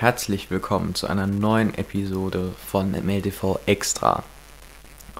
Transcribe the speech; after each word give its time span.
herzlich 0.00 0.50
willkommen 0.50 0.94
zu 0.94 1.08
einer 1.08 1.26
neuen 1.26 1.74
Episode 1.74 2.54
von 2.66 2.92
MLTV 2.92 3.60
Extra. 3.66 4.22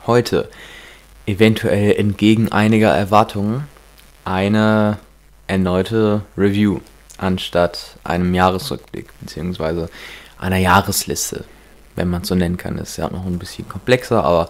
Heute, 0.07 0.49
eventuell 1.27 1.97
entgegen 1.97 2.51
einiger 2.51 2.89
Erwartungen, 2.89 3.69
eine 4.25 4.97
erneute 5.47 6.23
Review 6.35 6.81
anstatt 7.19 7.99
einem 8.05 8.33
Jahresrückblick 8.33 9.09
bzw. 9.21 9.89
einer 10.39 10.57
Jahresliste, 10.57 11.45
wenn 11.95 12.09
man 12.09 12.23
es 12.23 12.29
so 12.29 12.35
nennen 12.35 12.57
kann. 12.57 12.79
Ist 12.79 12.97
ja 12.97 13.11
noch 13.11 13.27
ein 13.27 13.39
bisschen 13.39 13.69
komplexer, 13.69 14.25
aber 14.25 14.49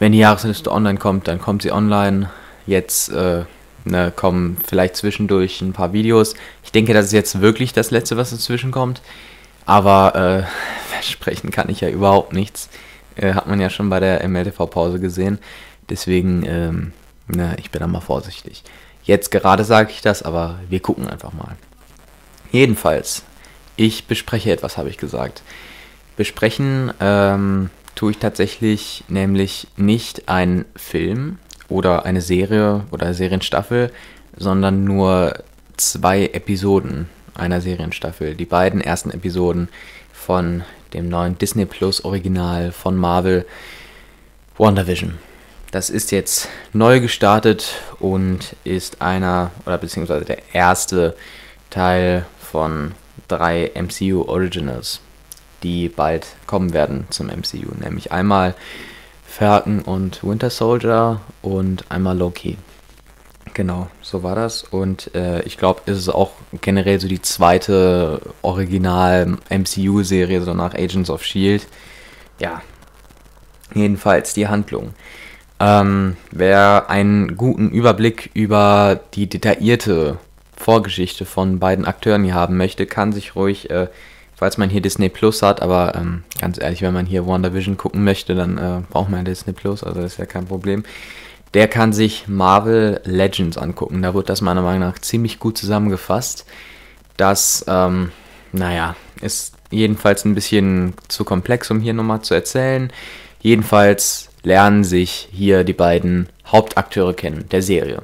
wenn 0.00 0.10
die 0.10 0.18
Jahresliste 0.18 0.72
online 0.72 0.98
kommt, 0.98 1.28
dann 1.28 1.40
kommt 1.40 1.62
sie 1.62 1.70
online. 1.70 2.28
Jetzt 2.66 3.10
äh, 3.10 3.44
ne, 3.84 4.12
kommen 4.16 4.56
vielleicht 4.66 4.96
zwischendurch 4.96 5.60
ein 5.60 5.74
paar 5.74 5.92
Videos. 5.92 6.34
Ich 6.64 6.72
denke, 6.72 6.92
das 6.92 7.06
ist 7.06 7.12
jetzt 7.12 7.40
wirklich 7.40 7.72
das 7.72 7.92
letzte, 7.92 8.16
was 8.16 8.30
dazwischen 8.30 8.72
kommt. 8.72 9.00
Aber 9.70 10.16
äh, 10.16 10.42
versprechen 10.92 11.52
kann 11.52 11.68
ich 11.68 11.80
ja 11.80 11.88
überhaupt 11.88 12.32
nichts. 12.32 12.68
Äh, 13.14 13.34
hat 13.34 13.46
man 13.46 13.60
ja 13.60 13.70
schon 13.70 13.88
bei 13.88 14.00
der 14.00 14.28
MLTV-Pause 14.28 14.98
gesehen. 14.98 15.38
Deswegen, 15.88 16.44
ähm, 16.44 16.92
na, 17.28 17.56
ich 17.56 17.70
bin 17.70 17.78
da 17.78 17.86
mal 17.86 18.00
vorsichtig. 18.00 18.64
Jetzt 19.04 19.30
gerade 19.30 19.62
sage 19.62 19.92
ich 19.92 20.02
das, 20.02 20.24
aber 20.24 20.58
wir 20.68 20.80
gucken 20.80 21.08
einfach 21.08 21.32
mal. 21.32 21.56
Jedenfalls, 22.50 23.22
ich 23.76 24.08
bespreche 24.08 24.50
etwas, 24.50 24.76
habe 24.76 24.88
ich 24.88 24.98
gesagt. 24.98 25.42
Besprechen 26.16 26.92
ähm, 26.98 27.70
tue 27.94 28.10
ich 28.10 28.18
tatsächlich 28.18 29.04
nämlich 29.06 29.68
nicht 29.76 30.28
einen 30.28 30.64
Film 30.74 31.38
oder 31.68 32.04
eine 32.04 32.22
Serie 32.22 32.86
oder 32.90 33.14
Serienstaffel, 33.14 33.92
sondern 34.36 34.82
nur 34.82 35.44
zwei 35.76 36.24
Episoden 36.24 37.08
einer 37.34 37.60
Serienstaffel. 37.60 38.34
Die 38.34 38.44
beiden 38.44 38.80
ersten 38.80 39.10
Episoden 39.10 39.68
von 40.12 40.62
dem 40.92 41.08
neuen 41.08 41.38
Disney 41.38 41.66
Plus 41.66 42.04
Original 42.04 42.72
von 42.72 42.96
Marvel 42.96 43.46
WandaVision. 44.58 45.18
Das 45.70 45.88
ist 45.88 46.10
jetzt 46.10 46.48
neu 46.72 47.00
gestartet 47.00 47.76
und 48.00 48.56
ist 48.64 49.00
einer 49.00 49.52
oder 49.66 49.78
beziehungsweise 49.78 50.24
der 50.24 50.38
erste 50.52 51.16
Teil 51.70 52.26
von 52.40 52.92
drei 53.28 53.70
MCU 53.74 54.22
Originals, 54.26 55.00
die 55.62 55.88
bald 55.88 56.26
kommen 56.46 56.72
werden 56.72 57.06
zum 57.10 57.28
MCU. 57.28 57.72
Nämlich 57.78 58.10
einmal 58.10 58.54
Falcon 59.24 59.80
und 59.80 60.24
Winter 60.24 60.50
Soldier 60.50 61.20
und 61.40 61.84
einmal 61.88 62.18
Loki. 62.18 62.58
Genau, 63.60 63.88
so 64.00 64.22
war 64.22 64.34
das. 64.34 64.62
Und 64.62 65.14
äh, 65.14 65.42
ich 65.42 65.58
glaube, 65.58 65.82
es 65.84 65.98
ist 65.98 66.08
auch 66.08 66.30
generell 66.62 66.98
so 66.98 67.06
die 67.06 67.20
zweite 67.20 68.22
Original-MCU-Serie, 68.40 70.40
so 70.40 70.54
nach 70.54 70.72
Agents 70.72 71.10
of 71.10 71.22
Shield. 71.22 71.66
Ja, 72.38 72.62
jedenfalls 73.74 74.32
die 74.32 74.48
Handlung. 74.48 74.94
Ähm, 75.60 76.16
wer 76.30 76.88
einen 76.88 77.36
guten 77.36 77.68
Überblick 77.68 78.30
über 78.32 78.98
die 79.12 79.28
detaillierte 79.28 80.16
Vorgeschichte 80.56 81.26
von 81.26 81.58
beiden 81.58 81.84
Akteuren 81.84 82.24
hier 82.24 82.32
haben 82.32 82.56
möchte, 82.56 82.86
kann 82.86 83.12
sich 83.12 83.36
ruhig, 83.36 83.68
äh, 83.68 83.88
falls 84.34 84.56
man 84.56 84.70
hier 84.70 84.80
Disney 84.80 85.10
Plus 85.10 85.42
hat, 85.42 85.60
aber 85.60 85.94
ähm, 85.96 86.24
ganz 86.40 86.58
ehrlich, 86.58 86.80
wenn 86.80 86.94
man 86.94 87.04
hier 87.04 87.26
WandaVision 87.26 87.76
gucken 87.76 88.04
möchte, 88.04 88.34
dann 88.34 88.56
äh, 88.56 88.80
braucht 88.88 89.10
man 89.10 89.26
Disney 89.26 89.52
Plus, 89.52 89.84
also 89.84 90.00
das 90.00 90.12
ist 90.12 90.18
ja 90.18 90.24
kein 90.24 90.46
Problem 90.46 90.82
der 91.54 91.68
kann 91.68 91.92
sich 91.92 92.28
Marvel 92.28 93.00
Legends 93.04 93.58
angucken. 93.58 94.02
Da 94.02 94.14
wird 94.14 94.28
das 94.28 94.40
meiner 94.40 94.62
Meinung 94.62 94.88
nach 94.88 94.98
ziemlich 94.98 95.38
gut 95.38 95.58
zusammengefasst. 95.58 96.46
Das, 97.16 97.64
ähm, 97.68 98.12
naja, 98.52 98.94
ist 99.20 99.54
jedenfalls 99.70 100.24
ein 100.24 100.34
bisschen 100.34 100.94
zu 101.08 101.24
komplex, 101.24 101.70
um 101.70 101.80
hier 101.80 101.92
nochmal 101.92 102.22
zu 102.22 102.34
erzählen. 102.34 102.92
Jedenfalls 103.40 104.28
lernen 104.42 104.84
sich 104.84 105.28
hier 105.32 105.64
die 105.64 105.72
beiden 105.72 106.28
Hauptakteure 106.46 107.14
kennen, 107.14 107.48
der 107.50 107.62
Serie. 107.62 108.02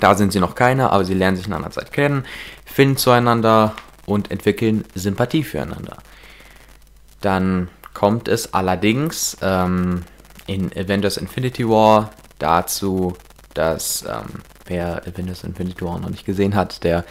Da 0.00 0.14
sind 0.14 0.32
sie 0.32 0.40
noch 0.40 0.54
keine, 0.54 0.90
aber 0.90 1.04
sie 1.04 1.14
lernen 1.14 1.36
sich 1.36 1.46
in 1.46 1.52
einer 1.52 1.70
Zeit 1.70 1.92
kennen, 1.92 2.24
finden 2.64 2.96
zueinander 2.96 3.74
und 4.06 4.30
entwickeln 4.30 4.84
Sympathie 4.94 5.42
füreinander. 5.42 5.98
Dann 7.20 7.68
kommt 7.92 8.28
es 8.28 8.54
allerdings 8.54 9.36
ähm, 9.42 10.04
in 10.46 10.70
Avengers 10.72 11.16
Infinity 11.16 11.68
War 11.68 12.10
dazu, 12.42 13.14
dass 13.54 14.02
ähm, 14.02 14.42
wer 14.66 15.02
Avengers 15.06 15.44
Infinity 15.44 15.84
War 15.84 15.98
noch 15.98 16.10
nicht 16.10 16.24
gesehen 16.24 16.54
hat, 16.54 16.84
der 16.84 17.04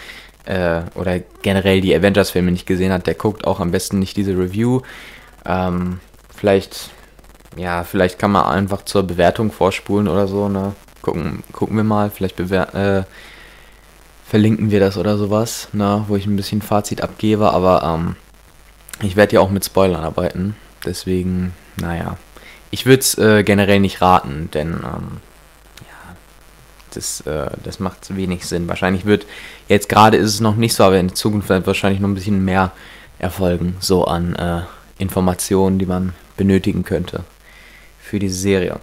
äh, 0.45 0.81
oder 0.95 1.19
generell 1.41 1.81
die 1.81 1.95
Avengers-Filme 1.95 2.51
nicht 2.51 2.65
gesehen 2.65 2.91
hat, 2.91 3.07
der 3.07 3.15
guckt 3.15 3.45
auch 3.45 3.59
am 3.59 3.71
besten 3.71 3.99
nicht 3.99 4.17
diese 4.17 4.37
Review. 4.37 4.81
Ähm, 5.45 5.99
vielleicht, 6.35 6.89
ja, 7.55 7.83
vielleicht 7.83 8.19
kann 8.19 8.31
man 8.31 8.45
einfach 8.45 8.83
zur 8.83 9.03
Bewertung 9.03 9.51
vorspulen 9.51 10.07
oder 10.07 10.27
so, 10.27 10.49
ne? 10.49 10.73
Gucken, 11.01 11.43
gucken 11.53 11.77
wir 11.77 11.83
mal, 11.83 12.09
vielleicht 12.09 12.39
äh, 12.39 13.03
verlinken 14.29 14.69
wir 14.69 14.79
das 14.79 14.97
oder 14.97 15.17
sowas, 15.17 15.69
ne? 15.71 16.03
wo 16.07 16.15
ich 16.15 16.27
ein 16.27 16.35
bisschen 16.35 16.61
Fazit 16.61 17.01
abgebe, 17.01 17.51
aber 17.51 17.83
ähm, 17.83 18.15
ich 19.01 19.15
werde 19.15 19.35
ja 19.35 19.39
auch 19.39 19.49
mit 19.49 19.65
Spoilern 19.65 20.03
arbeiten, 20.03 20.55
deswegen, 20.85 21.53
naja, 21.77 22.17
ich 22.71 22.85
würde 22.85 22.99
es 22.99 23.17
äh, 23.17 23.43
generell 23.43 23.79
nicht 23.79 24.01
raten, 24.01 24.49
denn 24.53 24.73
ähm, 24.73 25.17
ja, 25.81 26.15
das, 26.93 27.21
äh, 27.21 27.49
das 27.63 27.79
macht 27.79 28.15
wenig 28.15 28.45
Sinn. 28.45 28.67
Wahrscheinlich 28.67 29.05
wird, 29.05 29.25
jetzt 29.67 29.89
gerade 29.89 30.17
ist 30.17 30.33
es 30.33 30.39
noch 30.39 30.55
nicht 30.55 30.73
so, 30.73 30.83
aber 30.83 30.99
in 30.99 31.15
Zukunft 31.15 31.49
wird 31.49 31.67
wahrscheinlich 31.67 31.99
noch 31.99 32.09
ein 32.09 32.15
bisschen 32.15 32.43
mehr 32.43 32.71
erfolgen, 33.17 33.75
so 33.79 34.05
an 34.05 34.35
äh, 34.35 34.61
Informationen, 34.97 35.79
die 35.79 35.85
man 35.85 36.13
benötigen 36.37 36.83
könnte 36.83 37.23
für 37.99 38.19
diese 38.19 38.35
Serie. 38.35 38.79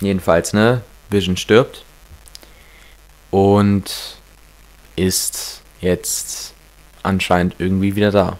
Jedenfalls, 0.00 0.52
ne, 0.52 0.82
Vision 1.10 1.36
stirbt 1.36 1.84
und 3.30 4.18
ist 4.96 5.62
jetzt 5.80 6.54
anscheinend 7.02 7.56
irgendwie 7.58 7.96
wieder 7.96 8.10
da. 8.10 8.38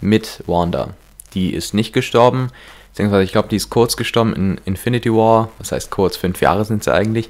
Mit 0.00 0.42
Wanda. 0.46 0.94
Die 1.32 1.54
ist 1.54 1.72
nicht 1.72 1.92
gestorben, 1.92 2.50
Beziehungsweise 2.94 3.24
ich 3.24 3.32
glaube, 3.32 3.48
die 3.48 3.56
ist 3.56 3.70
kurz 3.70 3.96
gestorben 3.96 4.36
in 4.36 4.60
Infinity 4.66 5.10
War. 5.12 5.50
Das 5.58 5.72
heißt 5.72 5.90
kurz, 5.90 6.16
fünf 6.16 6.40
Jahre 6.40 6.64
sind 6.64 6.84
sie 6.84 6.94
eigentlich. 6.94 7.28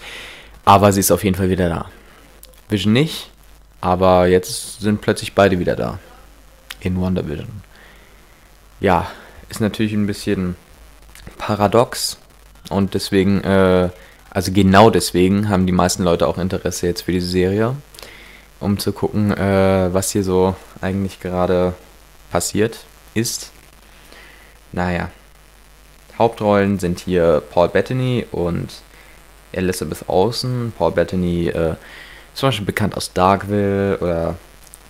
Aber 0.66 0.92
sie 0.92 1.00
ist 1.00 1.10
auf 1.10 1.24
jeden 1.24 1.36
Fall 1.36 1.48
wieder 1.48 1.70
da. 1.70 1.86
Vision 2.68 2.92
nicht, 2.92 3.30
aber 3.80 4.26
jetzt 4.26 4.82
sind 4.82 5.00
plötzlich 5.00 5.34
beide 5.34 5.58
wieder 5.58 5.74
da. 5.74 5.98
In 6.80 7.00
Wonder 7.00 7.26
Vision. 7.26 7.62
Ja, 8.80 9.10
ist 9.48 9.62
natürlich 9.62 9.94
ein 9.94 10.06
bisschen 10.06 10.54
paradox. 11.38 12.18
Und 12.68 12.92
deswegen, 12.92 13.42
äh, 13.42 13.88
also 14.28 14.52
genau 14.52 14.90
deswegen 14.90 15.48
haben 15.48 15.64
die 15.64 15.72
meisten 15.72 16.02
Leute 16.02 16.26
auch 16.26 16.36
Interesse 16.36 16.88
jetzt 16.88 17.02
für 17.02 17.12
diese 17.12 17.28
Serie. 17.28 17.74
Um 18.60 18.78
zu 18.78 18.92
gucken, 18.92 19.32
äh, 19.32 19.94
was 19.94 20.10
hier 20.10 20.24
so 20.24 20.56
eigentlich 20.82 21.20
gerade 21.20 21.72
passiert 22.30 22.84
ist. 23.14 23.50
Naja, 24.72 25.10
Hauptrollen 26.18 26.78
sind 26.78 27.00
hier 27.00 27.42
Paul 27.50 27.68
Bettany 27.68 28.26
und 28.30 28.68
Elizabeth 29.52 30.04
Olsen. 30.08 30.72
Paul 30.76 30.92
Bettany 30.92 31.48
äh, 31.48 31.74
zum 32.34 32.48
Beispiel 32.48 32.66
bekannt 32.66 32.96
aus 32.96 33.12
Darkville 33.12 33.98
oder 33.98 34.36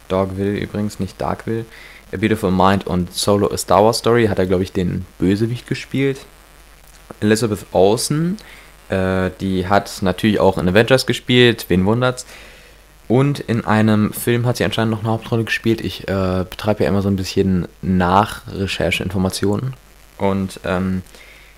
Dogville 0.09 0.59
übrigens, 0.59 1.01
nicht 1.01 1.21
Darkville. 1.21 1.65
A 2.13 2.17
Beautiful 2.17 2.51
Mind 2.51 2.87
und 2.87 3.13
Solo 3.13 3.51
A 3.53 3.57
Star 3.57 3.85
Wars 3.85 3.99
Story 3.99 4.27
hat 4.27 4.39
er, 4.39 4.47
glaube 4.47 4.63
ich, 4.63 4.73
den 4.73 5.07
Bösewicht 5.19 5.67
gespielt. 5.67 6.21
Elizabeth 7.21 7.67
Olsen, 7.73 8.39
äh, 8.89 9.31
die 9.41 9.67
hat 9.67 10.03
natürlich 10.03 10.41
auch 10.41 10.59
in 10.59 10.69
Avengers 10.69 11.07
gespielt, 11.07 11.67
wen 11.69 11.85
wundert's. 11.85 12.27
Und 13.09 13.41
in 13.41 13.65
einem 13.65 14.13
Film 14.13 14.47
hat 14.47 14.57
sie 14.57 14.65
anscheinend 14.65 14.93
noch 14.93 15.01
eine 15.01 15.11
Hauptrolle 15.11 15.45
gespielt. 15.45 15.83
Ich 15.83 16.09
äh, 16.09 16.45
betreibe 16.49 16.85
ja 16.85 16.89
immer 16.89 17.03
so 17.03 17.09
ein 17.09 17.17
bisschen 17.17 17.69
Nachrecherche-Informationen. 17.83 19.75
Und 20.19 20.61
ähm, 20.65 21.03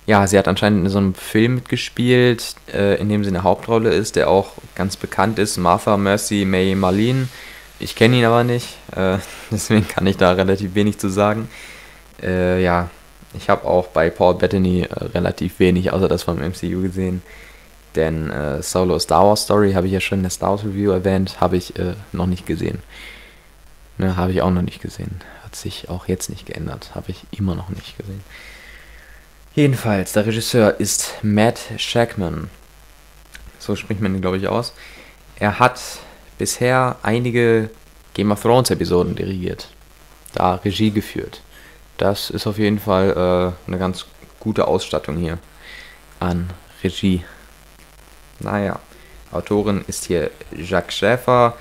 ja, 0.07 0.27
sie 0.27 0.39
hat 0.39 0.49
anscheinend 0.49 0.85
in 0.85 0.91
so 0.91 0.99
einem 0.99 1.15
Film 1.15 1.57
mitgespielt, 1.57 2.55
äh, 2.73 3.01
in 3.01 3.09
dem 3.09 3.25
sie 3.25 3.31
eine 3.31 3.43
Hauptrolle 3.43 3.91
ist, 3.91 4.17
der 4.17 4.29
auch 4.31 4.53
ganz 4.75 4.97
bekannt 4.97 5.39
ist, 5.39 5.57
Martha 5.57 5.97
Mercy 5.97 6.45
May 6.45 6.75
Marlene. 6.75 7.29
Ich 7.79 7.95
kenne 7.97 8.17
ihn 8.17 8.25
aber 8.25 8.45
nicht, 8.45 8.69
äh, 8.95 9.19
deswegen 9.51 9.87
kann 9.87 10.07
ich 10.07 10.17
da 10.17 10.33
relativ 10.33 10.75
wenig 10.75 10.99
zu 10.99 11.09
sagen. 11.09 11.49
Äh, 12.23 12.63
ja, 12.63 12.89
ich 13.35 13.51
habe 13.51 13.67
auch 13.67 13.89
bei 13.89 14.09
Paul 14.11 14.37
Bettany 14.37 14.83
äh, 14.83 15.05
relativ 15.07 15.59
wenig 15.59 15.93
außer 15.93 16.09
das 16.09 16.23
vom 16.23 16.39
MCU 16.39 16.83
gesehen. 16.83 17.23
Denn 17.97 18.31
äh, 18.31 18.63
Solo 18.63 18.99
Star 18.99 19.25
Wars 19.25 19.43
Story 19.43 19.73
habe 19.73 19.87
ich 19.87 19.93
ja 19.93 20.01
schon 20.01 20.19
in 20.19 20.25
der 20.25 20.31
Star 20.31 20.51
Wars 20.51 20.65
Review 20.65 20.91
erwähnt, 20.93 21.41
habe 21.41 21.57
ich 21.57 21.79
äh, 21.79 21.95
noch 22.13 22.27
nicht 22.27 22.47
gesehen. 22.47 22.83
Ne, 23.99 24.17
habe 24.17 24.33
ich 24.33 24.43
auch 24.43 24.51
noch 24.51 24.63
nicht 24.63 24.83
gesehen. 24.83 25.21
Hat 25.43 25.57
sich 25.57 25.89
auch 25.89 26.07
jetzt 26.07 26.29
nicht 26.29 26.47
geändert. 26.47 26.95
Habe 26.95 27.11
ich 27.11 27.25
immer 27.31 27.55
noch 27.55 27.71
nicht 27.71 27.97
gesehen. 27.97 28.23
Jedenfalls, 29.55 30.13
der 30.13 30.27
Regisseur 30.27 30.79
ist 30.81 31.15
Matt 31.23 31.61
Shackman. 31.79 32.51
So 33.59 33.75
spricht 33.75 34.03
man 34.03 34.15
ihn, 34.15 34.21
glaube 34.21 34.37
ich, 34.37 34.49
aus. 34.49 34.75
Er 35.39 35.59
hat 35.59 35.81
bisher 36.39 36.97
einige 37.03 37.71
Game 38.15 38.33
of 38.33 38.43
Thrones 38.43 38.71
Episoden 38.71 39.17
dirigiert. 39.17 39.69
da 40.35 40.57
Regie 40.57 40.91
geführt. 40.91 41.41
Das 41.97 42.29
ist 42.29 42.47
auf 42.47 42.59
jeden 42.59 42.79
Fall 42.79 43.11
äh, 43.11 43.69
eine 43.69 43.79
ganz 43.79 44.05
gute 44.39 44.69
Ausstattung 44.69 45.17
hier 45.17 45.39
an 46.21 46.51
Regie. 46.85 47.25
Naja, 48.41 48.79
Autorin 49.33 49.85
ist 49.89 50.05
hier 50.05 50.31
Jacques 50.55 50.95
Schäfer. 50.95 51.57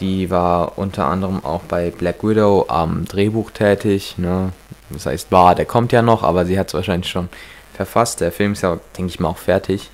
Die 0.00 0.30
war 0.30 0.76
unter 0.78 1.06
anderem 1.06 1.44
auch 1.44 1.62
bei 1.62 1.90
Black 1.90 2.24
Widow 2.24 2.66
am 2.68 3.04
Drehbuch 3.04 3.50
tätig. 3.52 4.14
Ne? 4.18 4.52
Das 4.90 5.06
heißt, 5.06 5.30
war, 5.30 5.54
der 5.54 5.66
kommt 5.66 5.92
ja 5.92 6.02
noch, 6.02 6.22
aber 6.22 6.46
sie 6.46 6.58
hat 6.58 6.68
es 6.68 6.74
wahrscheinlich 6.74 7.10
schon 7.10 7.28
verfasst. 7.74 8.20
Der 8.20 8.32
Film 8.32 8.52
ist 8.52 8.62
ja, 8.62 8.78
denke 8.96 9.10
ich 9.10 9.20
mal, 9.20 9.28
auch 9.28 9.38
fertig. 9.38 9.90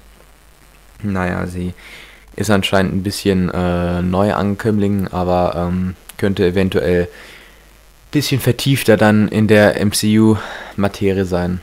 Naja, 1.02 1.46
sie 1.46 1.74
ist 2.36 2.50
anscheinend 2.50 2.94
ein 2.94 3.02
bisschen 3.02 3.50
äh, 3.50 4.02
Neuankömmling, 4.02 5.08
aber 5.08 5.54
ähm, 5.56 5.96
könnte 6.16 6.46
eventuell 6.46 7.02
ein 7.02 8.10
bisschen 8.10 8.40
vertiefter 8.40 8.96
dann 8.96 9.28
in 9.28 9.48
der 9.48 9.84
MCU-Materie 9.84 11.24
sein. 11.24 11.60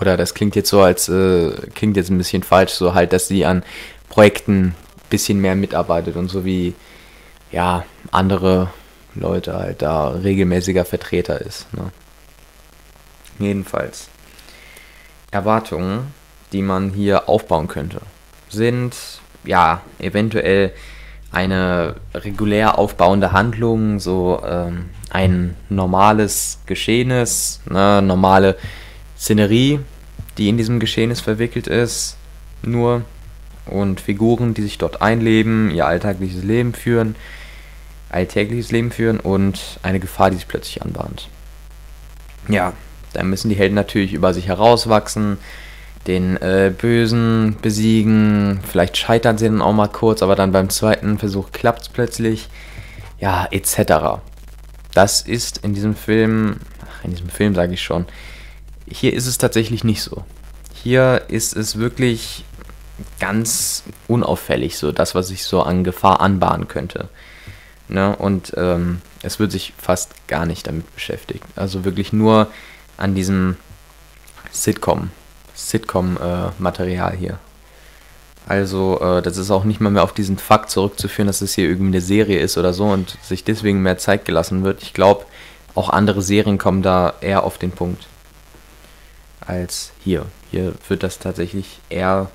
Oder 0.00 0.16
das 0.16 0.34
klingt 0.34 0.56
jetzt 0.56 0.70
so, 0.70 0.80
als 0.80 1.08
äh, 1.08 1.52
klingt 1.74 1.96
jetzt 1.96 2.10
ein 2.10 2.18
bisschen 2.18 2.42
falsch, 2.42 2.72
so 2.72 2.94
halt, 2.94 3.12
dass 3.12 3.28
sie 3.28 3.44
an 3.44 3.62
Projekten 4.08 4.60
ein 4.62 4.74
bisschen 5.10 5.40
mehr 5.40 5.54
mitarbeitet 5.54 6.16
und 6.16 6.28
so 6.28 6.44
wie 6.44 6.74
ja 7.52 7.84
andere 8.10 8.70
Leute 9.14 9.54
halt 9.54 9.82
da 9.82 10.08
regelmäßiger 10.08 10.84
Vertreter 10.84 11.40
ist. 11.40 11.72
Ne? 11.74 11.92
Jedenfalls. 13.38 14.08
Erwartungen, 15.30 16.12
die 16.52 16.62
man 16.62 16.90
hier 16.90 17.28
aufbauen 17.28 17.68
könnte, 17.68 18.00
sind 18.48 18.94
ja 19.44 19.80
eventuell 19.98 20.72
eine 21.30 21.96
regulär 22.14 22.78
aufbauende 22.78 23.32
Handlung, 23.32 23.98
so 23.98 24.42
ähm, 24.46 24.90
ein 25.10 25.56
normales 25.70 26.58
Geschehnis, 26.66 27.60
ne, 27.68 28.02
normale 28.02 28.56
Szenerie, 29.16 29.80
die 30.36 30.50
in 30.50 30.58
diesem 30.58 30.78
Geschehnis 30.78 31.22
verwickelt 31.22 31.66
ist, 31.66 32.16
nur 32.62 33.02
und 33.66 34.00
Figuren, 34.00 34.52
die 34.54 34.62
sich 34.62 34.76
dort 34.76 35.00
einleben, 35.00 35.70
ihr 35.70 35.86
alltägliches 35.86 36.42
Leben 36.44 36.74
führen, 36.74 37.16
alltägliches 38.12 38.70
Leben 38.70 38.90
führen 38.90 39.20
und 39.20 39.78
eine 39.82 40.00
Gefahr, 40.00 40.30
die 40.30 40.36
sich 40.36 40.48
plötzlich 40.48 40.82
anbahnt. 40.82 41.28
Ja, 42.48 42.72
da 43.12 43.22
müssen 43.22 43.48
die 43.48 43.56
Helden 43.56 43.74
natürlich 43.74 44.12
über 44.12 44.34
sich 44.34 44.48
herauswachsen, 44.48 45.38
den 46.06 46.36
äh, 46.38 46.72
Bösen 46.76 47.56
besiegen. 47.62 48.60
Vielleicht 48.66 48.96
scheitern 48.96 49.38
sie 49.38 49.46
dann 49.46 49.62
auch 49.62 49.72
mal 49.72 49.88
kurz, 49.88 50.22
aber 50.22 50.34
dann 50.34 50.52
beim 50.52 50.70
zweiten 50.70 51.18
Versuch 51.18 51.52
klappt 51.52 51.82
es 51.82 51.88
plötzlich. 51.88 52.48
Ja, 53.20 53.46
etc. 53.50 54.20
Das 54.94 55.22
ist 55.22 55.58
in 55.58 55.74
diesem 55.74 55.94
Film, 55.94 56.56
ach, 56.84 57.04
in 57.04 57.12
diesem 57.12 57.28
Film 57.28 57.54
sage 57.54 57.74
ich 57.74 57.82
schon, 57.82 58.06
hier 58.88 59.12
ist 59.14 59.26
es 59.26 59.38
tatsächlich 59.38 59.84
nicht 59.84 60.02
so. 60.02 60.24
Hier 60.74 61.22
ist 61.28 61.56
es 61.56 61.78
wirklich 61.78 62.44
ganz 63.20 63.84
unauffällig, 64.08 64.76
so 64.76 64.90
das, 64.90 65.14
was 65.14 65.28
sich 65.28 65.44
so 65.44 65.62
an 65.62 65.84
Gefahr 65.84 66.20
anbahnen 66.20 66.66
könnte. 66.66 67.08
Ne? 67.92 68.16
Und 68.16 68.54
ähm, 68.56 69.02
es 69.22 69.38
wird 69.38 69.52
sich 69.52 69.74
fast 69.76 70.26
gar 70.26 70.46
nicht 70.46 70.66
damit 70.66 70.92
beschäftigt. 70.94 71.44
Also 71.56 71.84
wirklich 71.84 72.12
nur 72.12 72.48
an 72.96 73.14
diesem 73.14 73.56
Sitcom, 74.50 75.10
Sitcom-Material 75.54 77.14
äh, 77.14 77.16
hier. 77.16 77.38
Also, 78.48 78.98
äh, 79.00 79.22
das 79.22 79.36
ist 79.36 79.50
auch 79.50 79.64
nicht 79.64 79.80
mal 79.80 79.90
mehr 79.90 80.02
auf 80.02 80.14
diesen 80.14 80.38
Fakt 80.38 80.70
zurückzuführen, 80.70 81.26
dass 81.26 81.42
es 81.42 81.54
hier 81.54 81.68
irgendwie 81.68 81.92
eine 81.92 82.00
Serie 82.00 82.40
ist 82.40 82.58
oder 82.58 82.72
so 82.72 82.86
und 82.86 83.16
sich 83.22 83.44
deswegen 83.44 83.82
mehr 83.82 83.98
Zeit 83.98 84.24
gelassen 84.24 84.64
wird. 84.64 84.82
Ich 84.82 84.94
glaube, 84.94 85.26
auch 85.74 85.90
andere 85.90 86.22
Serien 86.22 86.58
kommen 86.58 86.82
da 86.82 87.14
eher 87.20 87.44
auf 87.44 87.58
den 87.58 87.70
Punkt 87.70 88.06
als 89.40 89.92
hier. 90.02 90.26
Hier 90.50 90.74
wird 90.88 91.02
das 91.02 91.18
tatsächlich 91.18 91.80
eher 91.88 92.30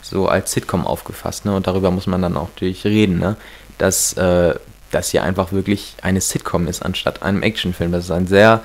so 0.00 0.28
als 0.28 0.52
Sitcom 0.52 0.86
aufgefasst, 0.86 1.44
ne? 1.44 1.54
Und 1.54 1.66
darüber 1.66 1.90
muss 1.90 2.06
man 2.06 2.22
dann 2.22 2.36
auch 2.36 2.48
natürlich 2.48 2.84
reden, 2.84 3.18
ne? 3.18 3.36
Dass 3.78 4.14
äh, 4.14 4.54
das 4.92 5.10
hier 5.10 5.22
einfach 5.22 5.52
wirklich 5.52 5.94
eine 6.02 6.20
Sitcom 6.20 6.68
ist 6.68 6.84
anstatt 6.84 7.22
einem 7.22 7.42
Actionfilm. 7.42 7.92
Das 7.92 8.04
ist 8.04 8.10
ein 8.10 8.26
sehr 8.26 8.62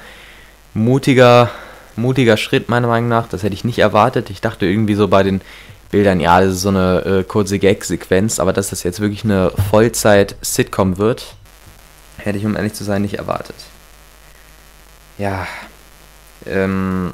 mutiger, 0.73 1.49
mutiger 1.95 2.37
Schritt, 2.37 2.69
meiner 2.69 2.87
Meinung 2.87 3.09
nach. 3.09 3.27
Das 3.27 3.43
hätte 3.43 3.53
ich 3.53 3.63
nicht 3.63 3.79
erwartet. 3.79 4.29
Ich 4.29 4.41
dachte 4.41 4.65
irgendwie 4.65 4.95
so 4.95 5.07
bei 5.07 5.23
den 5.23 5.41
Bildern, 5.89 6.19
ja, 6.19 6.41
das 6.41 6.55
ist 6.55 6.61
so 6.61 6.69
eine 6.69 7.05
äh, 7.05 7.23
kurze 7.23 7.59
Gag-Sequenz, 7.59 8.39
aber 8.39 8.53
dass 8.53 8.69
das 8.69 8.83
jetzt 8.83 8.99
wirklich 8.99 9.23
eine 9.23 9.51
Vollzeit-Sitcom 9.69 10.97
wird, 10.97 11.35
hätte 12.17 12.37
ich, 12.37 12.45
um 12.45 12.55
ehrlich 12.55 12.73
zu 12.73 12.83
sein, 12.83 13.01
nicht 13.01 13.15
erwartet. 13.15 13.55
Ja, 15.17 15.47
ähm, 16.45 17.13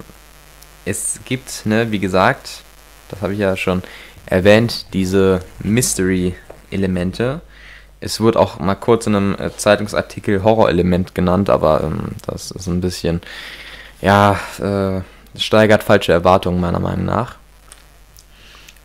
es 0.86 1.19
gibt, 1.25 1.65
ne, 1.65 1.92
wie 1.92 2.00
gesagt, 2.00 2.63
das 3.10 3.21
habe 3.21 3.33
ich 3.33 3.39
ja 3.39 3.56
schon 3.56 3.83
erwähnt, 4.25 4.88
diese 4.94 5.42
Mystery-Elemente. 5.60 7.42
Es 8.03 8.19
wird 8.19 8.35
auch 8.35 8.59
mal 8.59 8.75
kurz 8.75 9.07
in 9.07 9.15
einem 9.15 9.35
äh, 9.39 9.55
Zeitungsartikel 9.55 10.44
Horrorelement 10.44 11.15
genannt, 11.15 11.50
aber 11.50 11.83
ähm, 11.83 12.09
das 12.25 12.51
ist 12.51 12.67
ein 12.67 12.81
bisschen, 12.81 13.21
ja, 14.01 14.38
äh, 14.59 15.01
steigert 15.39 15.83
falsche 15.83 16.11
Erwartungen 16.11 16.59
meiner 16.59 16.79
Meinung 16.79 17.05
nach. 17.05 17.38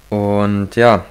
Und 0.09 0.77
ja, 0.77 1.05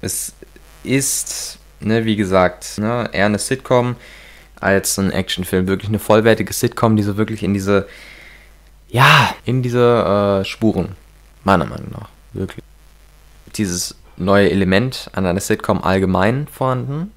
es 0.00 0.34
ist, 0.82 1.58
ne, 1.80 2.04
wie 2.04 2.16
gesagt, 2.16 2.78
ne, 2.78 3.08
eher 3.12 3.26
eine 3.26 3.38
Sitcom 3.38 3.94
als 4.60 4.98
ein 4.98 5.12
Actionfilm. 5.12 5.68
Wirklich 5.68 5.88
eine 5.88 6.00
vollwertige 6.00 6.52
Sitcom, 6.52 6.96
die 6.96 7.04
so 7.04 7.16
wirklich 7.16 7.44
in 7.44 7.54
diese, 7.54 7.86
ja, 8.88 9.34
in 9.44 9.62
diese 9.62 10.40
äh, 10.42 10.44
Spuren, 10.44 10.96
meiner 11.44 11.64
Meinung 11.64 11.92
nach, 11.92 12.08
wirklich. 12.32 12.64
Dieses 13.54 13.94
neue 14.22 14.50
Element 14.50 15.10
an 15.12 15.26
einer 15.26 15.40
Sitcom 15.40 15.82
allgemein 15.82 16.46
vorhanden, 16.48 17.12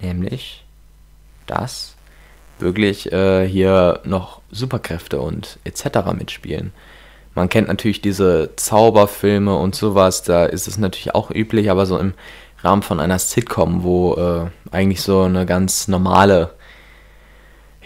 nämlich 0.00 0.64
dass 1.46 1.94
wirklich 2.58 3.12
äh, 3.12 3.46
hier 3.46 4.00
noch 4.04 4.40
Superkräfte 4.50 5.20
und 5.20 5.58
etc. 5.64 6.12
mitspielen. 6.16 6.72
Man 7.34 7.48
kennt 7.48 7.68
natürlich 7.68 8.00
diese 8.00 8.50
Zauberfilme 8.56 9.54
und 9.54 9.74
sowas, 9.74 10.22
da 10.22 10.46
ist 10.46 10.66
es 10.66 10.78
natürlich 10.78 11.14
auch 11.14 11.30
üblich, 11.30 11.70
aber 11.70 11.84
so 11.84 11.98
im 11.98 12.14
Rahmen 12.62 12.82
von 12.82 12.98
einer 12.98 13.18
Sitcom, 13.18 13.82
wo 13.82 14.14
äh, 14.14 14.74
eigentlich 14.74 15.02
so 15.02 15.22
eine 15.22 15.44
ganz 15.44 15.86
normale, 15.88 16.54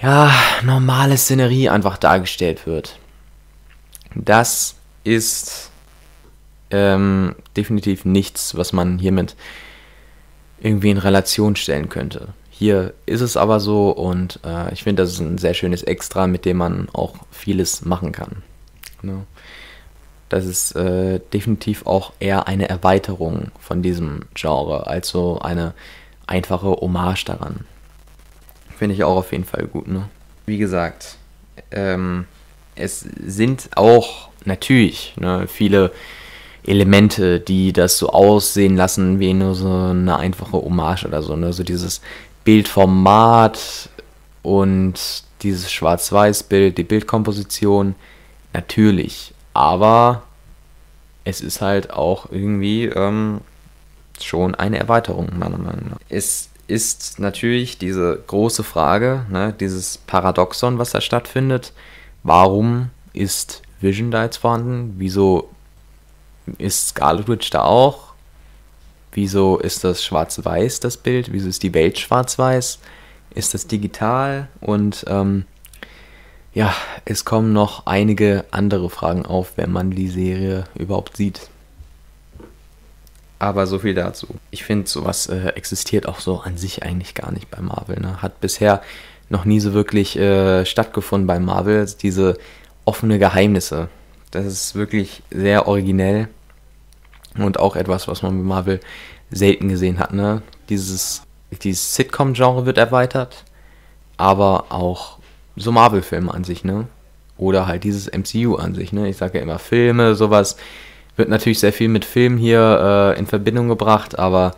ja, 0.00 0.32
normale 0.62 1.16
Szenerie 1.16 1.68
einfach 1.68 1.98
dargestellt 1.98 2.66
wird. 2.66 2.98
Das 4.14 4.76
ist 5.02 5.69
ähm, 6.70 7.34
definitiv 7.56 8.04
nichts, 8.04 8.56
was 8.56 8.72
man 8.72 8.98
hiermit 8.98 9.36
irgendwie 10.60 10.90
in 10.90 10.98
Relation 10.98 11.56
stellen 11.56 11.88
könnte. 11.88 12.28
Hier 12.50 12.92
ist 13.06 13.22
es 13.22 13.36
aber 13.36 13.58
so 13.60 13.90
und 13.90 14.40
äh, 14.44 14.72
ich 14.72 14.82
finde, 14.82 15.02
das 15.02 15.12
ist 15.12 15.20
ein 15.20 15.38
sehr 15.38 15.54
schönes 15.54 15.82
Extra, 15.82 16.26
mit 16.26 16.44
dem 16.44 16.58
man 16.58 16.88
auch 16.92 17.14
vieles 17.30 17.84
machen 17.84 18.12
kann. 18.12 18.42
Ne? 19.02 19.24
Das 20.28 20.44
ist 20.44 20.76
äh, 20.76 21.20
definitiv 21.32 21.86
auch 21.86 22.12
eher 22.20 22.46
eine 22.46 22.68
Erweiterung 22.68 23.50
von 23.58 23.82
diesem 23.82 24.26
Genre, 24.34 24.86
als 24.86 25.08
so 25.08 25.40
eine 25.40 25.74
einfache 26.26 26.68
Hommage 26.68 27.24
daran. 27.24 27.64
Finde 28.76 28.94
ich 28.94 29.04
auch 29.04 29.16
auf 29.16 29.32
jeden 29.32 29.44
Fall 29.44 29.66
gut. 29.66 29.88
Ne? 29.88 30.08
Wie 30.46 30.58
gesagt, 30.58 31.16
ähm, 31.70 32.26
es 32.76 33.00
sind 33.00 33.70
auch 33.74 34.28
natürlich 34.44 35.14
ne, 35.18 35.46
viele 35.48 35.92
Elemente, 36.64 37.40
die 37.40 37.72
das 37.72 37.98
so 37.98 38.10
aussehen 38.10 38.76
lassen 38.76 39.18
wie 39.18 39.32
nur 39.32 39.54
so 39.54 39.68
eine 39.68 40.16
einfache 40.16 40.52
Hommage 40.52 41.06
oder 41.06 41.22
so. 41.22 41.36
Ne? 41.36 41.52
So 41.52 41.62
dieses 41.62 42.00
Bildformat 42.44 43.88
und 44.42 45.24
dieses 45.42 45.72
Schwarz-Weiß-Bild, 45.72 46.76
die 46.78 46.84
Bildkomposition, 46.84 47.94
natürlich. 48.52 49.34
Aber 49.54 50.22
es 51.24 51.40
ist 51.40 51.60
halt 51.60 51.90
auch 51.90 52.30
irgendwie 52.30 52.84
ähm, 52.84 53.40
schon 54.20 54.54
eine 54.54 54.78
Erweiterung, 54.78 55.28
meiner 55.38 55.58
Meinung 55.58 55.90
nach. 55.90 55.98
Es 56.08 56.50
ist 56.66 57.18
natürlich 57.18 57.78
diese 57.78 58.22
große 58.26 58.62
Frage, 58.62 59.26
ne, 59.30 59.54
dieses 59.58 59.98
Paradoxon, 59.98 60.78
was 60.78 60.90
da 60.90 61.00
stattfindet. 61.00 61.72
Warum 62.22 62.90
ist 63.12 63.62
Vision 63.80 64.10
da 64.10 64.24
jetzt 64.24 64.36
vorhanden? 64.36 64.94
Wieso 64.98 65.48
ist 66.58 66.88
Scarlet 66.88 67.28
Witch 67.28 67.50
da 67.50 67.64
auch? 67.64 68.10
Wieso 69.12 69.58
ist 69.58 69.84
das 69.84 70.04
schwarz-weiß, 70.04 70.80
das 70.80 70.96
Bild? 70.96 71.32
Wieso 71.32 71.48
ist 71.48 71.62
die 71.62 71.74
Welt 71.74 71.98
schwarz-weiß? 71.98 72.78
Ist 73.34 73.54
das 73.54 73.66
digital? 73.66 74.48
Und 74.60 75.04
ähm, 75.08 75.44
ja, 76.54 76.74
es 77.04 77.24
kommen 77.24 77.52
noch 77.52 77.86
einige 77.86 78.44
andere 78.50 78.90
Fragen 78.90 79.24
auf, 79.24 79.52
wenn 79.56 79.70
man 79.70 79.90
die 79.90 80.08
Serie 80.08 80.64
überhaupt 80.74 81.16
sieht. 81.16 81.48
Aber 83.38 83.66
so 83.66 83.78
viel 83.78 83.94
dazu. 83.94 84.26
Ich 84.50 84.64
finde, 84.64 84.88
sowas 84.88 85.26
äh, 85.26 85.48
existiert 85.54 86.06
auch 86.06 86.20
so 86.20 86.40
an 86.40 86.58
sich 86.58 86.82
eigentlich 86.82 87.14
gar 87.14 87.32
nicht 87.32 87.50
bei 87.50 87.60
Marvel. 87.60 87.98
Ne? 87.98 88.20
Hat 88.20 88.40
bisher 88.40 88.82
noch 89.28 89.44
nie 89.44 89.60
so 89.60 89.72
wirklich 89.72 90.16
äh, 90.18 90.66
stattgefunden 90.66 91.26
bei 91.26 91.40
Marvel. 91.40 91.86
Diese 92.02 92.36
offene 92.84 93.18
Geheimnisse. 93.18 93.88
Das 94.30 94.46
ist 94.46 94.74
wirklich 94.74 95.22
sehr 95.30 95.66
originell 95.66 96.28
und 97.36 97.58
auch 97.58 97.76
etwas, 97.76 98.08
was 98.08 98.22
man 98.22 98.38
bei 98.38 98.44
Marvel 98.44 98.80
selten 99.30 99.68
gesehen 99.68 99.98
hat. 99.98 100.12
Ne? 100.12 100.42
Dieses, 100.68 101.22
dieses 101.62 101.94
Sitcom-Genre 101.94 102.66
wird 102.66 102.78
erweitert, 102.78 103.44
aber 104.16 104.66
auch 104.70 105.18
so 105.56 105.72
Marvel-Filme 105.72 106.32
an 106.32 106.44
sich, 106.44 106.64
ne? 106.64 106.86
Oder 107.36 107.66
halt 107.66 107.84
dieses 107.84 108.10
MCU 108.12 108.56
an 108.56 108.74
sich, 108.74 108.92
ne? 108.92 109.08
Ich 109.08 109.16
sage 109.16 109.38
ja 109.38 109.42
immer 109.42 109.58
Filme, 109.58 110.14
sowas 110.14 110.56
wird 111.16 111.28
natürlich 111.28 111.58
sehr 111.58 111.72
viel 111.72 111.88
mit 111.88 112.04
Film 112.04 112.36
hier 112.36 113.14
äh, 113.16 113.18
in 113.18 113.26
Verbindung 113.26 113.68
gebracht, 113.68 114.18
aber 114.18 114.52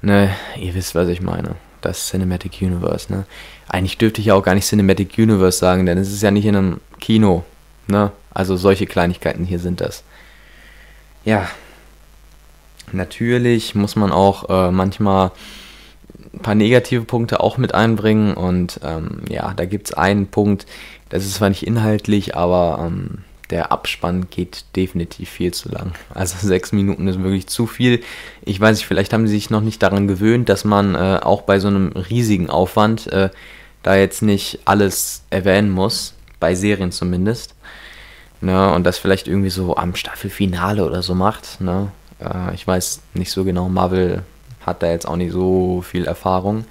ne, 0.00 0.30
ihr 0.56 0.74
wisst, 0.74 0.94
was 0.94 1.08
ich 1.08 1.20
meine. 1.20 1.56
Das 1.80 2.08
Cinematic 2.08 2.60
Universe, 2.60 3.12
ne? 3.12 3.24
Eigentlich 3.68 3.98
dürfte 3.98 4.20
ich 4.20 4.28
ja 4.28 4.34
auch 4.34 4.42
gar 4.42 4.54
nicht 4.54 4.66
Cinematic 4.66 5.18
Universe 5.18 5.58
sagen, 5.58 5.84
denn 5.84 5.98
es 5.98 6.12
ist 6.12 6.22
ja 6.22 6.30
nicht 6.30 6.46
in 6.46 6.56
einem 6.56 6.80
Kino, 7.00 7.44
ne? 7.92 8.10
Also 8.34 8.56
solche 8.56 8.86
Kleinigkeiten 8.86 9.44
hier 9.44 9.60
sind 9.60 9.80
das. 9.80 10.02
Ja. 11.24 11.48
Natürlich 12.90 13.74
muss 13.74 13.94
man 13.94 14.10
auch 14.10 14.50
äh, 14.50 14.70
manchmal 14.72 15.30
ein 16.34 16.40
paar 16.40 16.54
negative 16.54 17.04
Punkte 17.04 17.40
auch 17.40 17.56
mit 17.56 17.74
einbringen 17.74 18.34
und 18.34 18.80
ähm, 18.82 19.22
ja, 19.28 19.54
da 19.54 19.64
gibt 19.64 19.88
es 19.88 19.94
einen 19.94 20.26
Punkt, 20.26 20.66
das 21.08 21.24
ist 21.24 21.34
zwar 21.34 21.48
nicht 21.48 21.66
inhaltlich, 21.66 22.36
aber 22.36 22.84
ähm, 22.86 23.18
der 23.50 23.70
Abspann 23.70 24.28
geht 24.30 24.64
definitiv 24.76 25.28
viel 25.28 25.52
zu 25.52 25.68
lang. 25.68 25.92
Also 26.14 26.46
sechs 26.46 26.72
Minuten 26.72 27.06
ist 27.06 27.22
wirklich 27.22 27.46
zu 27.46 27.66
viel. 27.66 28.02
Ich 28.44 28.60
weiß 28.60 28.78
nicht, 28.78 28.86
vielleicht 28.86 29.12
haben 29.12 29.26
sie 29.26 29.34
sich 29.34 29.50
noch 29.50 29.60
nicht 29.60 29.82
daran 29.82 30.08
gewöhnt, 30.08 30.48
dass 30.48 30.64
man 30.64 30.94
äh, 30.94 31.20
auch 31.22 31.42
bei 31.42 31.58
so 31.58 31.68
einem 31.68 31.88
riesigen 31.92 32.50
Aufwand 32.50 33.06
äh, 33.08 33.30
da 33.82 33.96
jetzt 33.96 34.22
nicht 34.22 34.60
alles 34.64 35.24
erwähnen 35.30 35.70
muss, 35.70 36.14
bei 36.40 36.54
Serien 36.54 36.92
zumindest. 36.92 37.54
Ne, 38.42 38.72
und 38.74 38.82
das 38.82 38.98
vielleicht 38.98 39.28
irgendwie 39.28 39.50
so 39.50 39.76
am 39.76 39.94
Staffelfinale 39.94 40.84
oder 40.84 41.02
so 41.02 41.14
macht. 41.14 41.60
Ne? 41.60 41.92
Äh, 42.18 42.52
ich 42.54 42.66
weiß 42.66 43.00
nicht 43.14 43.30
so 43.30 43.44
genau, 43.44 43.68
Marvel 43.68 44.22
hat 44.66 44.82
da 44.82 44.90
jetzt 44.90 45.06
auch 45.06 45.14
nicht 45.14 45.30
so 45.30 45.80
viel 45.80 46.06
Erfahrung. 46.06 46.64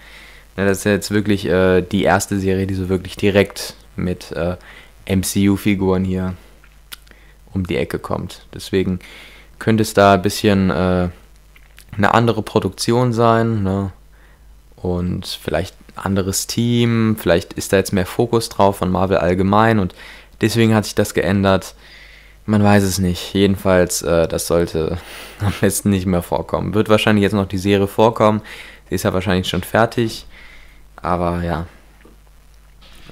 Ne, 0.58 0.66
das 0.66 0.80
ist 0.80 0.84
jetzt 0.84 1.12
wirklich 1.12 1.46
äh, 1.48 1.82
die 1.82 2.04
erste 2.04 2.38
Serie, 2.40 2.68
die 2.68 2.74
so 2.74 2.90
wirklich 2.90 3.16
direkt 3.16 3.76
mit 3.96 4.34
äh, 4.34 4.58
MCU-Figuren 5.08 6.04
hier 6.04 6.34
um 7.54 7.66
die 7.66 7.78
Ecke 7.78 8.00
kommt. 8.00 8.46
Deswegen 8.54 9.00
könnte 9.58 9.84
es 9.84 9.94
da 9.94 10.16
ein 10.16 10.22
bisschen 10.22 10.72
äh, 10.72 11.08
eine 11.96 12.14
andere 12.14 12.42
Produktion 12.42 13.14
sein 13.14 13.64
ne? 13.64 13.94
und 14.76 15.26
vielleicht 15.26 15.76
anderes 15.96 16.48
Team, 16.48 17.16
vielleicht 17.18 17.54
ist 17.54 17.72
da 17.72 17.78
jetzt 17.78 17.94
mehr 17.94 18.06
Fokus 18.06 18.50
drauf 18.50 18.78
von 18.78 18.92
Marvel 18.92 19.18
allgemein 19.18 19.80
und 19.80 19.96
deswegen 20.42 20.76
hat 20.76 20.86
sich 20.86 20.96
das 20.96 21.14
geändert. 21.14 21.76
Man 22.46 22.64
weiß 22.64 22.84
es 22.84 23.00
nicht. 23.00 23.34
Jedenfalls, 23.34 24.02
äh, 24.02 24.28
das 24.28 24.48
sollte 24.48 24.98
am 25.40 25.54
besten 25.62 25.90
nicht 25.90 26.06
mehr 26.06 26.22
vorkommen. 26.22 26.74
Wird 26.74 26.90
wahrscheinlich 26.90 27.24
jetzt 27.24 27.34
noch 27.34 27.48
die 27.48 27.58
Serie 27.58 27.88
vorkommen. 27.88 28.42
Sie 28.90 28.96
ist 28.96 29.04
ja 29.04 29.14
wahrscheinlich 29.14 29.48
schon 29.48 29.64
fertig. 29.64 30.26
Aber 30.96 31.44
ja, 31.44 31.68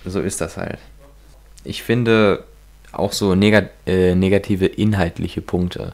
so 0.05 0.19
ist 0.19 0.41
das 0.41 0.57
halt. 0.57 0.79
Ich 1.63 1.83
finde, 1.83 2.43
auch 2.91 3.13
so 3.13 3.35
negat 3.35 3.69
äh, 3.85 4.15
negative 4.15 4.65
inhaltliche 4.65 5.41
Punkte, 5.41 5.93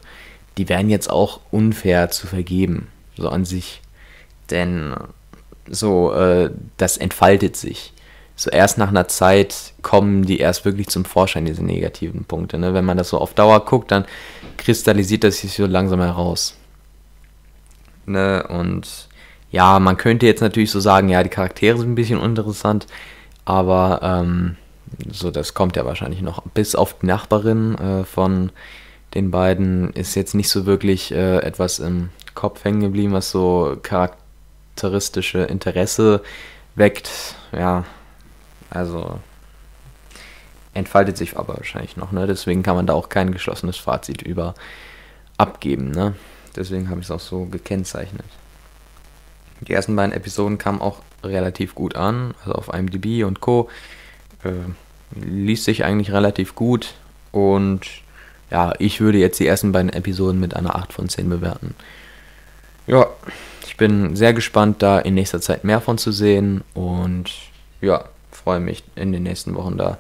die 0.58 0.70
wären 0.70 0.90
jetzt 0.90 1.10
auch 1.10 1.42
unfair 1.52 2.10
zu 2.10 2.28
vergeben, 2.28 2.88
so 3.18 3.30
an 3.30 3.46
sich. 3.46 3.82
Denn 4.50 4.96
so, 5.68 6.14
äh, 6.14 6.52
das 6.78 6.98
entfaltet 6.98 7.58
sich. 7.58 7.94
So 8.36 8.50
erst 8.50 8.78
nach 8.78 8.90
einer 8.90 9.08
Zeit 9.08 9.74
kommen 9.82 10.26
die 10.26 10.40
erst 10.40 10.66
wirklich 10.66 10.88
zum 10.88 11.06
Vorschein, 11.06 11.46
diese 11.46 11.64
negativen 11.64 12.26
Punkte. 12.26 12.58
Ne? 12.58 12.74
Wenn 12.74 12.86
man 12.86 12.98
das 12.98 13.10
so 13.10 13.18
auf 13.18 13.34
Dauer 13.34 13.64
guckt, 13.64 13.92
dann 13.92 14.06
kristallisiert 14.58 15.24
das 15.24 15.38
sich 15.38 15.54
so 15.54 15.66
langsam 15.66 16.02
heraus. 16.02 16.58
Ne? 18.06 18.46
Und 18.48 19.08
ja, 19.52 19.80
man 19.80 19.96
könnte 19.96 20.26
jetzt 20.26 20.42
natürlich 20.42 20.72
so 20.72 20.82
sagen, 20.82 21.08
ja, 21.08 21.24
die 21.24 21.30
Charaktere 21.30 21.78
sind 21.78 21.92
ein 21.92 21.96
bisschen 21.96 22.20
uninteressant, 22.20 22.88
aber 23.46 24.02
ähm, 24.04 24.58
so, 25.12 25.32
das 25.32 25.54
kommt 25.54 25.78
ja 25.78 25.86
wahrscheinlich 25.86 26.22
noch. 26.22 26.42
Bis 26.54 26.76
auf 26.76 27.00
die 27.00 27.06
Nachbarin 27.06 27.76
äh, 27.76 28.04
von 28.04 28.52
den 29.14 29.32
beiden 29.32 29.94
ist 29.94 30.16
jetzt 30.16 30.36
nicht 30.36 30.50
so 30.50 30.66
wirklich 30.66 31.14
äh, 31.14 31.38
etwas 31.38 31.80
im 31.80 32.10
Kopf 32.34 32.66
hängen 32.66 32.82
geblieben, 32.82 33.14
was 33.14 33.32
so 33.32 33.78
charakteristische 33.82 35.40
Interesse 35.40 36.22
weckt. 36.76 37.10
Ja, 37.54 37.86
also 38.76 39.20
entfaltet 40.74 41.18
sich 41.18 41.38
aber 41.38 41.56
wahrscheinlich 41.58 41.98
noch, 41.98 42.12
ne? 42.12 42.28
Deswegen 42.28 42.64
kann 42.64 42.76
man 42.76 42.86
da 42.86 42.94
auch 42.94 43.10
kein 43.10 43.32
geschlossenes 43.32 43.78
Fazit 43.78 44.22
über 44.22 44.54
abgeben, 45.38 45.92
ne? 45.92 46.16
Deswegen 46.56 46.90
habe 46.90 47.00
ich 47.00 47.08
es 47.08 47.12
auch 47.12 47.20
so 47.20 47.46
gekennzeichnet. 47.46 48.26
Die 49.62 49.74
ersten 49.74 49.96
beiden 49.96 50.14
Episoden 50.14 50.58
kamen 50.58 50.82
auch 50.82 51.00
relativ 51.24 51.76
gut 51.76 51.96
an, 51.96 52.34
also 52.42 52.54
auf 52.54 52.74
IMDb 52.74 53.24
und 53.26 53.42
Co. 53.42 53.70
Äh, 54.44 54.52
liest 55.16 55.64
sich 55.64 55.84
eigentlich 55.84 56.12
relativ 56.12 56.56
gut 56.56 56.94
und 57.32 57.82
ja, 58.52 58.74
ich 58.80 59.02
würde 59.02 59.18
jetzt 59.18 59.40
die 59.40 59.48
ersten 59.48 59.72
beiden 59.72 59.92
Episoden 59.92 60.40
mit 60.40 60.56
einer 60.56 60.76
8 60.76 60.94
von 60.94 61.10
10 61.10 61.30
bewerten. 61.30 61.74
Ja, 62.86 63.08
ich 63.66 63.78
bin 63.78 64.16
sehr 64.16 64.34
gespannt, 64.34 64.82
da 64.84 65.00
in 65.00 65.16
nächster 65.16 65.42
Zeit 65.42 65.64
mehr 65.64 65.82
von 65.82 65.98
zu 65.98 66.12
sehen 66.12 66.64
und 66.74 67.32
ja, 67.82 68.06
freue 68.46 68.62
mich 68.62 68.86
in 68.96 69.12
den 69.12 69.24
nächsten 69.24 69.56
Wochen 69.56 69.78
da 69.78 69.98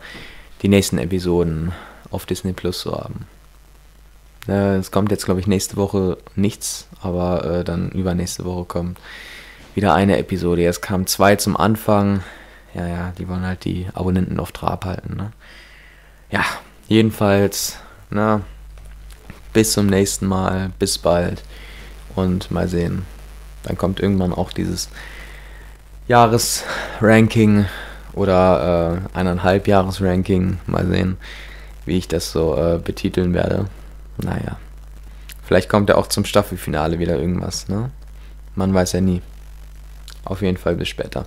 die 0.61 0.69
nächsten 0.69 0.97
Episoden 0.97 1.73
auf 2.11 2.25
Disney 2.25 2.53
Plus 2.53 2.79
zu 2.79 2.93
haben. 2.93 3.27
Äh, 4.47 4.77
es 4.77 4.91
kommt 4.91 5.11
jetzt, 5.11 5.25
glaube 5.25 5.41
ich, 5.41 5.47
nächste 5.47 5.75
Woche 5.75 6.17
nichts, 6.37 6.87
aber 7.01 7.43
äh, 7.43 7.63
dann 7.65 7.89
übernächste 7.89 8.45
Woche 8.45 8.63
kommt 8.63 8.99
wieder 9.73 9.93
eine 9.93 10.17
Episode. 10.17 10.65
Es 10.65 10.79
kamen 10.79 11.07
zwei 11.07 11.35
zum 11.35 11.57
Anfang 11.57 12.23
ja, 12.75 12.87
ja, 12.87 13.13
die 13.17 13.27
wollen 13.29 13.45
halt 13.45 13.63
die 13.63 13.87
Abonnenten 13.93 14.39
auf 14.39 14.51
Trab 14.51 14.85
halten, 14.85 15.15
ne? 15.15 15.31
Ja, 16.29 16.43
jedenfalls, 16.87 17.77
na, 18.09 18.41
bis 19.53 19.71
zum 19.71 19.87
nächsten 19.87 20.27
Mal, 20.27 20.71
bis 20.77 20.97
bald 20.97 21.43
und 22.15 22.51
mal 22.51 22.67
sehen. 22.67 23.05
Dann 23.63 23.77
kommt 23.77 24.01
irgendwann 24.01 24.33
auch 24.33 24.51
dieses 24.51 24.89
Jahresranking 26.07 27.65
oder 28.15 29.01
äh, 29.13 29.17
eineinhalb 29.17 29.67
Jahresranking. 29.67 30.57
Mal 30.65 30.87
sehen, 30.87 31.17
wie 31.85 31.97
ich 31.97 32.07
das 32.07 32.31
so 32.31 32.55
äh, 32.55 32.79
betiteln 32.79 33.33
werde. 33.33 33.65
Naja. 34.17 34.57
Vielleicht 35.43 35.69
kommt 35.69 35.89
ja 35.89 35.95
auch 35.95 36.07
zum 36.07 36.25
Staffelfinale 36.25 36.97
wieder 36.97 37.19
irgendwas, 37.19 37.67
ne? 37.67 37.91
Man 38.55 38.73
weiß 38.73 38.93
ja 38.93 39.01
nie. 39.01 39.21
Auf 40.23 40.41
jeden 40.41 40.57
Fall 40.57 40.75
bis 40.75 40.87
später. 40.87 41.25